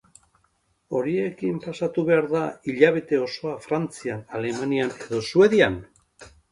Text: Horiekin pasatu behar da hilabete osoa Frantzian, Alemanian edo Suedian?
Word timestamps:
Horiekin 0.99 1.59
pasatu 1.67 2.05
behar 2.09 2.31
da 2.33 2.43
hilabete 2.73 3.23
osoa 3.29 3.55
Frantzian, 3.69 4.27
Alemanian 4.41 4.97
edo 5.01 5.27
Suedian? 5.33 5.83